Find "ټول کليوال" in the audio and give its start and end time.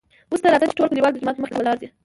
0.77-1.11